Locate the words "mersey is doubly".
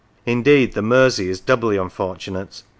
0.81-1.77